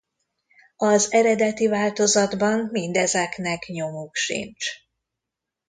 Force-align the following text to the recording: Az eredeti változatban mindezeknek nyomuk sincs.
Az 0.77 1.11
eredeti 1.13 1.67
változatban 1.67 2.69
mindezeknek 2.71 3.65
nyomuk 3.67 4.15
sincs. 4.15 4.67